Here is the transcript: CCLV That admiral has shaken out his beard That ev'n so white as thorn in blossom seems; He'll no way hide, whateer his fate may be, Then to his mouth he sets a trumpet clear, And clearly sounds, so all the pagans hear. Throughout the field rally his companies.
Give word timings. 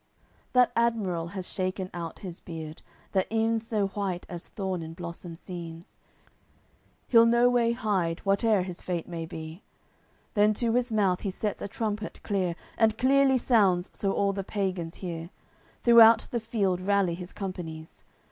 CCLV 0.47 0.53
That 0.53 0.71
admiral 0.75 1.27
has 1.27 1.47
shaken 1.47 1.91
out 1.93 2.19
his 2.25 2.39
beard 2.39 2.81
That 3.11 3.27
ev'n 3.29 3.59
so 3.59 3.89
white 3.89 4.25
as 4.29 4.47
thorn 4.47 4.81
in 4.81 4.95
blossom 4.95 5.35
seems; 5.35 5.97
He'll 7.07 7.27
no 7.27 7.51
way 7.51 7.73
hide, 7.73 8.19
whateer 8.25 8.63
his 8.63 8.81
fate 8.81 9.07
may 9.07 9.27
be, 9.27 9.61
Then 10.33 10.55
to 10.55 10.73
his 10.73 10.91
mouth 10.91 11.19
he 11.19 11.29
sets 11.29 11.61
a 11.61 11.67
trumpet 11.67 12.19
clear, 12.23 12.55
And 12.79 12.97
clearly 12.97 13.37
sounds, 13.37 13.91
so 13.93 14.11
all 14.11 14.33
the 14.33 14.43
pagans 14.43 14.95
hear. 15.05 15.29
Throughout 15.83 16.25
the 16.31 16.39
field 16.39 16.81
rally 16.81 17.13
his 17.13 17.31
companies. 17.31 18.03